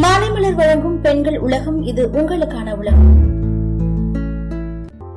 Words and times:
மாலைமலர் 0.00 0.54
வழங்கும் 0.54 1.00
பெண்கள் 1.00 1.38
உலகம் 1.38 1.82
இது 1.82 2.08
உங்களுக்கான 2.08 2.76
உலகம். 2.76 3.30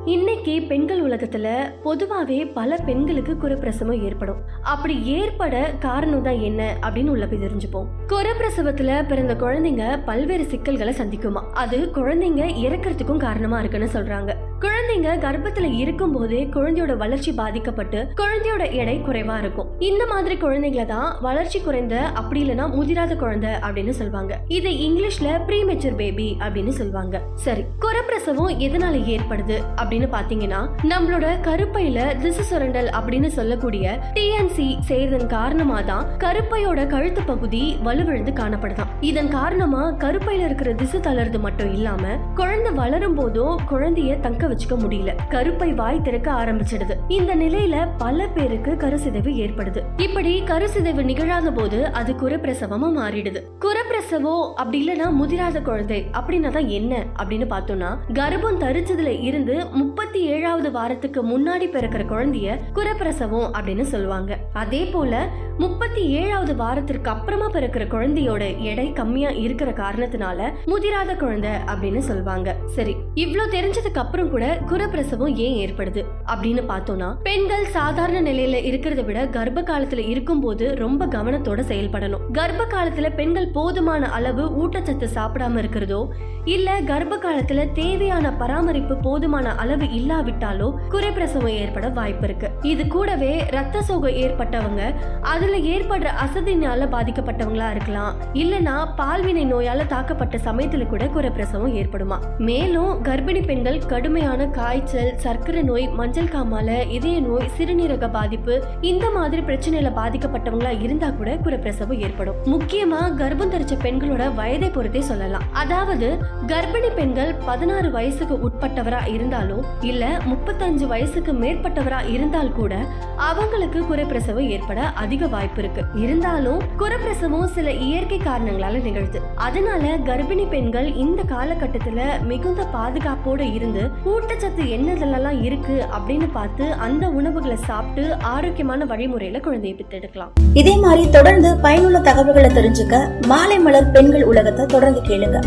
இன்னைக்கு 0.04 0.62
பெண்கள் 0.62 1.02
உலகத்துல 1.02 1.72
பொதுவாவே 1.84 2.52
பல 2.52 2.76
பெண்களுக்கு 2.76 3.34
குரப்பிரசவம் 3.34 4.02
ஏற்படும். 4.02 4.36
அப்படி 4.62 5.02
ஏற்பட 5.02 5.74
காரணம் 5.80 6.22
தான் 6.22 6.38
என்ன 6.38 6.76
அப்படின்னு 6.80 7.08
உள்ள 7.08 7.26
போய் 7.26 7.38
தெரிஞ்சுப்போம். 7.38 7.86
குரப்பிரசவத்துல 8.08 9.06
பிறந்த 9.06 9.34
குழந்தைங்க 9.34 10.04
பல்வேறு 10.04 10.44
சிக்கல்களை 10.44 10.94
சந்திக்குமா. 10.94 11.42
அது 11.52 11.90
குழந்தைங்க 11.94 12.44
இறக்கறதுக்கும் 12.62 13.16
காரணமா 13.16 13.58
இருக்குன்னு 13.58 13.88
சொல்றாங்க. 13.92 14.45
குழந்தைங்க 14.60 15.10
கர்ப்பத்துல 15.16 15.78
இருக்கும் 15.78 16.12
போதே 16.12 16.48
குழந்தையோட 16.54 16.96
வளர்ச்சி 16.96 17.32
பாதிக்கப்பட்டு 17.32 18.08
குழந்தையோட 18.16 18.72
எடை 18.72 18.98
குறைவா 18.98 19.38
இருக்கும். 19.38 19.68
இந்த 19.78 20.06
மாதிரி 20.06 20.36
குழந்தைகளை 20.36 20.86
தான் 20.86 21.16
வளர்ச்சி 21.20 21.60
குறைந்த 21.60 21.98
அப்படி 21.98 22.42
இல்லைன்னா 22.42 22.66
முதிராத 22.74 23.16
குழந்தை 23.16 23.50
அப்படின்னு 23.50 23.90
சொல்லுவாங்க 23.90 24.38
இதை 24.48 24.72
இங்கிலீஷ்ல 24.86 25.46
ப்ரீமெச்சூர் 25.46 25.94
பேபி 25.94 26.36
அப்படின்னு 26.40 26.68
சொல்லுவாங்க 26.68 27.20
சரி 27.34 27.64
குறப்பிரசவம் 27.80 28.56
எதனால 28.58 28.94
ஏற்படுது 29.06 29.58
அப்படின்னு 29.76 30.08
பாத்தீங்கன்னா 30.12 30.60
நம்மளோட 30.82 31.26
கருப்பையில 31.42 32.20
திசு 32.20 32.42
சுரண்டல் 32.42 32.88
அப்படின்னு 32.88 33.26
சொல்லக்கூடிய 33.26 34.00
டிஎன்சி 34.14 34.78
செய்யறதன் 34.88 35.26
காரணமா 35.26 35.80
தான் 35.80 36.06
கருப்பையோட 36.18 36.86
கழுத்து 36.86 37.22
பகுதி 37.22 37.76
வலுவிழந்து 37.82 38.32
காணப்படுதான். 38.32 38.88
இதன் 39.00 39.28
காரணமா 39.28 39.90
கருப்பையில 39.90 40.44
இருக்கிற 40.44 40.72
திசு 40.72 41.00
தளர்ந்து 41.00 41.38
மட்டும் 41.38 41.72
இல்லாம 41.72 42.16
குழந்தை 42.34 42.72
வளரும் 42.72 43.14
போதும் 43.14 43.58
குழந்தைய 43.70 44.20
தக்க 44.46 44.54
வச்சுக்க 44.54 44.76
முடியல. 44.82 45.10
கருப்பை 45.30 45.74
வாய் 45.74 46.02
திறக்க 46.02 46.32
ஆரம்பிச்சிடுது. 46.32 46.94
இந்த 47.08 47.36
நிலையில 47.36 47.88
பல 47.98 48.26
பேருக்கு 48.26 48.72
கருசிதைவு 48.72 49.30
ஏற்படுது. 49.44 49.80
இப்படி 49.96 50.42
கருசிதைவு 50.42 51.02
நிகழாத 51.10 51.50
போது 51.54 51.86
அது 51.86 52.12
குரப்பிரசவமா 52.12 52.88
மாறிடுது. 52.98 53.40
குறப்பிரசவம் 53.64 54.52
அப்படி 54.54 54.78
இல்லைன்னா 54.82 55.08
முதிராத 55.20 55.62
குழந்தை 55.62 56.06
அப்படின்னா 56.12 56.50
தான் 56.50 56.68
என்ன 56.68 57.04
அப்படின்னு 57.22 57.46
பார்த்தோம்னா 57.54 57.90
கர்ப்பம் 58.12 58.60
தரிச்சதுல 58.64 59.22
இருந்து 59.22 59.66
முப்பத்தி 59.72 60.20
ஏழாவது 60.20 60.70
வாரத்துக்கு 60.70 61.22
முன்னாடி 61.32 61.68
பிறக்கிற 61.68 62.04
குழந்தைய 62.12 62.58
குறப்பிரசவம் 62.74 63.48
அப்படின்னு 63.58 63.82
சொல்லுவாங்க. 63.82 64.38
அதே 64.52 64.84
போல 64.84 65.28
முப்பத்தி 65.58 66.02
ஏழாவது 66.20 66.56
வாரத்திற்கு 66.56 67.10
அப்புறமா 67.10 67.46
பிறக்கிற 67.50 67.84
குழந்தையோட 67.92 68.60
எடை 68.60 68.92
கம்மியா 68.92 69.28
இருக்கிற 69.28 69.70
காரணத்தினால 69.70 70.48
முதிராத 70.66 71.16
குழந்தை 71.16 71.50
அப்படின்னு 71.50 71.98
சொல்லுவாங்க. 71.98 72.54
சரி 72.66 72.96
இவ்வளவு 73.14 73.52
தெரிஞ்சதுக்கு 73.52 74.02
அப்புறம் 74.04 74.30
கூட 74.36 74.60
குறப்பிரசவம் 74.70 75.34
ஏன் 75.34 75.54
ஏற்படுது? 75.64 76.00
அப்படின்னு 76.26 76.62
பார்த்தோம்னா 76.68 77.14
பெண்கள் 77.22 77.66
சாதாரண 77.66 78.30
நிலையில 78.30 78.56
இருக்கிறத 78.70 79.04
விட 79.04 79.26
கர்ப்ப 79.26 79.62
காலத்துல 79.62 80.08
இருக்கும் 80.08 80.40
போது 80.40 80.74
ரொம்ப 80.74 81.06
கவனத்தோட 81.06 81.60
செயல்படணும். 81.70 82.24
கர்ப்ப 82.32 82.64
காலத்துல 82.64 83.14
பெண்கள் 83.14 83.46
போதுமான 83.48 84.10
அளவு 84.10 84.44
ஊட்டச்சத்து 84.62 85.06
சாப்பிடாம 85.14 85.56
இருக்கிறதோ 85.58 86.08
இல்ல 86.44 86.80
கர்ப்ப 86.80 87.16
காலத்துல 87.16 87.72
தேவையான 87.72 88.32
பராமரிப்பு 88.32 88.96
போதுமான 88.96 89.54
அளவு 89.54 89.84
இல்லாவிட்டாலோ 89.84 90.68
குறைப்பிரசவம் 90.90 91.56
ஏற்பட 91.62 91.88
வாய்ப்பு 91.88 92.24
இருக்கு. 92.24 92.50
இது 92.62 92.86
கூடவே 92.86 93.44
ரத்த 93.50 93.82
சோகம் 93.82 94.20
ஏற்பட்டவங்க 94.24 94.94
அதுல 95.22 95.56
ஏற்படுற 95.56 96.10
அசதினால 96.26 96.90
பாதிக்கப்பட்டவங்களா 96.96 97.70
இருக்கலாம். 97.70 98.14
இல்லனா 98.34 98.76
பால்வினை 98.98 99.46
நோயால 99.54 99.86
தாக்கப்பட்ட 99.86 100.36
சமயத்துல 100.44 100.86
கூட 100.86 101.04
குறைப்பிரசவம் 101.04 101.74
ஏற்படுமா? 101.80 102.18
மேலும் 102.38 103.04
கர்ப்பிணி 103.04 103.44
பெண்கள் 103.46 103.82
கடுமையான 103.86 104.24
காய்ச்சல் 104.26 105.18
சர்க்கரை 105.18 105.62
நோய் 105.62 105.88
மஞ்சள் 105.88 106.24
காமால 106.24 106.90
இதய 106.90 107.20
நோய் 107.20 107.50
சிறுநீரக 107.58 108.10
பாதிப்பு 108.10 108.64
இந்த 108.80 109.10
மாதிரி 109.10 109.42
பிரச்சனையில 109.42 109.90
பாதிக்கப்பட்டவங்களா 109.96 110.82
இருந்தா 110.82 111.10
கூட 111.10 111.34
குறப்பிரசவம் 111.34 111.98
ஏற்படும். 111.98 112.34
முக்கியமா 112.44 113.00
கர்ப்பம் 113.20 113.52
தரிச்ச 113.52 113.74
பெண்களோட 113.82 114.34
வயதை 114.34 114.70
பொறுத்தே 114.70 115.00
சொல்லலாம். 115.00 115.42
அதாவது 115.52 116.18
கர்ப்பிணி 116.46 116.94
பெண்கள் 116.94 117.34
பதினாறு 117.34 117.90
வயசுக்கு 117.90 118.34
உட்பட்டவரா 118.34 119.08
இருந்தாலும் 119.08 119.64
இல்ல 119.80 120.18
முப்பத்தஞ்சு 120.24 120.86
வயசுக்கு 120.86 121.32
மேற்பட்டவரா 121.32 122.08
இருந்தால் 122.08 122.52
கூட 122.52 122.74
அவங்களுக்கு 123.16 123.82
குறைப்பிரசவம் 123.82 124.48
ஏற்பட 124.48 124.80
அதிக 124.80 125.26
வாய்ப்பு 125.26 125.62
இருக்கு. 125.62 125.84
இருந்தாலும் 125.94 126.60
குறப்பிரசவம் 126.78 127.44
சில 127.44 127.72
இயற்கை 127.72 128.18
காரணங்களால 128.18 128.82
நிகழ்து. 128.82 129.20
அதனால 129.34 129.96
கர்ப்பிணி 129.96 130.48
பெண்கள் 130.48 130.94
இந்த 130.94 131.22
காலகட்டத்துல 131.22 132.22
மிகுந்த 132.22 132.66
பாதுகாப்போட 132.74 133.52
இருந்து 133.52 133.90
ஊட்டச்சத்து 134.16 134.64
என்னதுலலாம் 134.76 135.38
இருக்கு 135.46 135.74
அப்படின்னு 135.96 136.28
பார்த்து 136.32 136.64
அந்த 136.86 137.04
உணவுகளை 137.18 137.56
சாப்பிட்டு 137.68 138.04
ஆரோக்கியமான 138.34 138.84
வழிமுறையில 138.84 139.40
குழந்தையை 139.40 139.74
பெற்றெடுக்கலாம். 139.80 140.32
இதே 140.60 140.74
மாதிரி 140.76 141.10
தொடர்ந்து 141.10 141.56
பயனுள்ள 141.56 141.98
தகவல்களை 141.98 142.50
தெரிஞ்சுக்க 142.58 143.26
மாலை 143.26 143.58
மலர் 143.58 143.90
பெண்கள் 143.90 144.24
உலகத்தை 144.24 144.66
தொடர்ந்து 144.66 145.02
கேளுங்க. 145.02 145.40